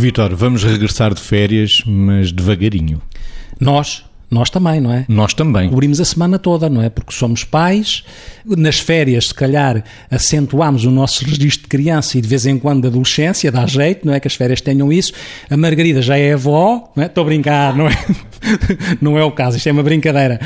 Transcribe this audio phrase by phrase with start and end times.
[0.00, 3.02] Vitor, vamos regressar de férias, mas devagarinho.
[3.60, 5.04] Nós, nós também, não é?
[5.08, 5.68] Nós também.
[5.68, 6.88] Cobrimos a semana toda, não é?
[6.88, 8.04] Porque somos pais.
[8.46, 12.82] Nas férias, se calhar, acentuámos o nosso registro de criança e de vez em quando
[12.82, 14.20] de adolescência, dá jeito, não é?
[14.20, 15.12] Que as férias tenham isso.
[15.50, 17.06] A Margarida já é avó, não é?
[17.06, 17.96] Estou a brincar, não é?
[19.00, 20.40] Não é o caso, isto é uma brincadeira.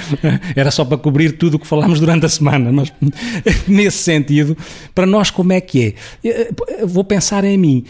[0.57, 2.93] Era só para cobrir tudo o que falámos durante a semana, mas
[3.69, 4.57] nesse sentido,
[4.95, 6.85] para nós como é que é?
[6.85, 7.85] Vou pensar em mim.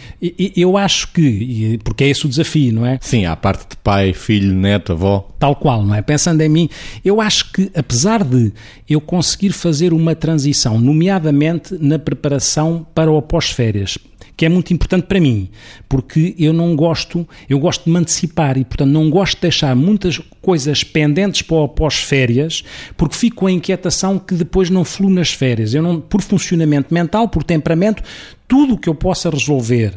[0.56, 2.98] Eu acho que, porque é esse o desafio, não é?
[3.00, 5.28] Sim, à parte de pai, filho, neto, avó.
[5.38, 6.02] Tal qual, não é?
[6.02, 6.68] Pensando em mim,
[7.04, 8.52] eu acho que apesar de
[8.88, 13.98] eu conseguir fazer uma transição, nomeadamente na preparação para o pós-férias,
[14.36, 15.48] que é muito importante para mim,
[15.88, 19.76] porque eu não gosto, eu gosto de me antecipar e, portanto, não gosto de deixar
[19.76, 22.64] muitas coisas pendentes para pós-férias,
[22.96, 25.72] porque fico com a inquietação que depois não flui nas férias.
[25.72, 28.02] Eu não, por funcionamento mental, por temperamento,
[28.48, 29.94] tudo o que eu possa resolver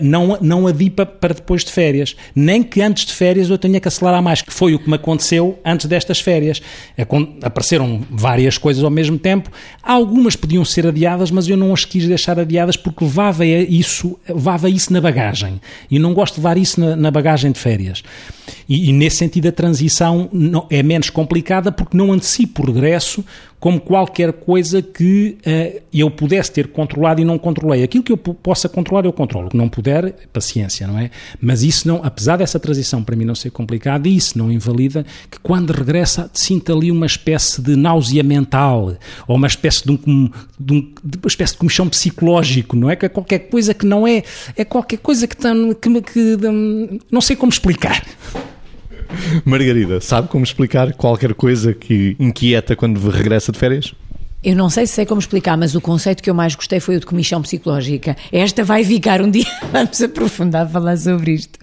[0.00, 2.14] não, não adipa para depois de férias.
[2.34, 4.96] Nem que antes de férias eu tenha que acelerar mais, que foi o que me
[4.96, 6.62] aconteceu antes destas férias.
[6.96, 7.04] É
[7.42, 9.50] apareceram várias coisas ao mesmo tempo.
[9.82, 14.68] Algumas podiam ser adiadas, mas eu não as quis deixar adiadas porque levava isso, levava
[14.68, 15.60] isso na bagagem.
[15.90, 18.02] E não gosto de levar isso na, na bagagem de férias.
[18.68, 23.24] E, e, nesse sentido a transição não, é menos complicada porque não antecipo o regresso
[23.64, 27.82] como qualquer coisa que uh, eu pudesse ter controlado e não controlei.
[27.82, 29.48] Aquilo que eu possa controlar, eu controlo.
[29.64, 31.10] Não puder, paciência, não é?
[31.40, 35.40] Mas isso não, apesar dessa transição para mim não ser complicada, isso não invalida que
[35.40, 38.94] quando regressa sinta ali uma espécie de náusea mental
[39.26, 42.96] ou uma espécie de, um, de, um, de uma espécie de comichão psicológico, não é?
[42.96, 44.22] Que é qualquer coisa que não é,
[44.54, 48.04] é qualquer coisa que, tá, que, que, que não sei como explicar.
[49.46, 53.94] Margarida, sabe como explicar qualquer coisa que inquieta quando regressa de férias?
[54.44, 56.96] Eu não sei se sei como explicar, mas o conceito que eu mais gostei foi
[56.96, 58.14] o de comissão psicológica.
[58.30, 61.58] Esta vai ficar um dia, vamos aprofundar falar sobre isto.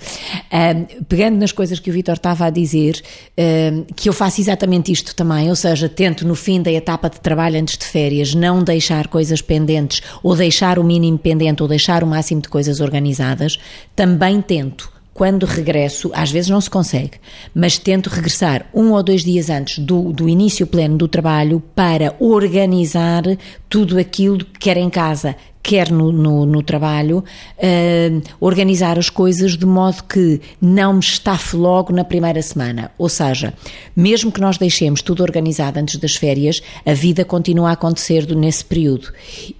[0.51, 2.99] Um, pegando nas coisas que o Vitor estava a dizer,
[3.37, 7.19] um, que eu faço exatamente isto também, ou seja, tento no fim da etapa de
[7.19, 12.03] trabalho antes de férias não deixar coisas pendentes, ou deixar o mínimo pendente, ou deixar
[12.03, 13.59] o máximo de coisas organizadas,
[13.95, 17.19] também tento quando regresso, às vezes não se consegue,
[17.53, 22.15] mas tento regressar um ou dois dias antes do, do início pleno do trabalho para
[22.19, 23.23] organizar
[23.69, 27.23] tudo aquilo que quer em casa, quer no, no, no trabalho,
[27.57, 32.91] uh, organizar as coisas de modo que não me estafe logo na primeira semana.
[32.97, 33.53] Ou seja,
[33.95, 38.65] mesmo que nós deixemos tudo organizado antes das férias, a vida continua a acontecer nesse
[38.65, 39.11] período.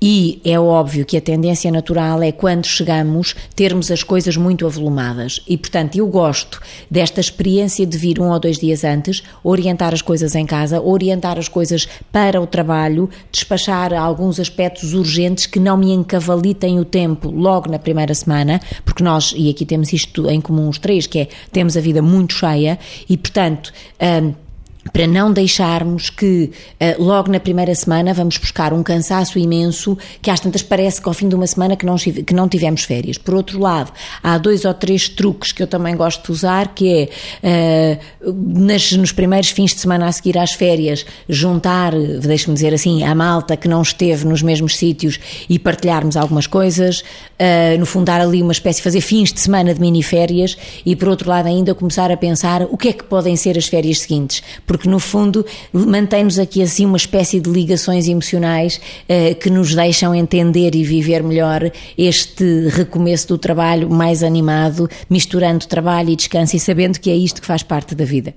[0.02, 5.42] E é óbvio que a tendência natural é quando chegamos termos as coisas muito avolumadas.
[5.48, 10.02] E portanto, eu gosto desta experiência de vir um ou dois dias antes, orientar as
[10.02, 15.78] coisas em casa, orientar as coisas para o trabalho, despachar alguns aspectos urgentes que não
[15.78, 20.42] me encavalitem o tempo logo na primeira semana, porque nós, e aqui temos isto em
[20.42, 22.80] comum os três, que é, temos a vida muito cheia
[23.10, 23.72] e, portanto,
[24.24, 24.34] um,
[24.92, 30.30] para não deixarmos que uh, logo na primeira semana vamos buscar um cansaço imenso que
[30.30, 33.18] às tantas parece que ao fim de uma semana que não, que não tivemos férias.
[33.18, 33.92] Por outro lado,
[34.24, 37.10] há dois ou três truques que eu também gosto de usar, que
[37.44, 37.98] é
[38.28, 43.04] uh, nas, nos primeiros fins de semana a seguir às férias, juntar, deixe-me dizer assim,
[43.04, 48.06] a malta que não esteve nos mesmos sítios e partilharmos algumas coisas, uh, no fundo
[48.06, 51.48] dar ali uma espécie, fazer fins de semana de mini férias e por outro lado
[51.48, 55.00] ainda começar a pensar o que é que podem ser as férias seguintes porque no
[55.00, 60.84] fundo mantém-nos aqui assim uma espécie de ligações emocionais eh, que nos deixam entender e
[60.86, 67.10] viver melhor este recomeço do trabalho mais animado, misturando trabalho e descanso e sabendo que
[67.10, 68.34] é isto que faz parte da vida.